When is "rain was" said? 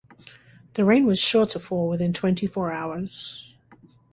0.83-1.19